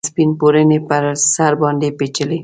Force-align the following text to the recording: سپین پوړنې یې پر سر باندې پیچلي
سپین 0.09 0.29
پوړنې 0.39 0.77
یې 0.81 0.85
پر 0.89 1.03
سر 1.33 1.53
باندې 1.61 1.87
پیچلي 1.97 2.39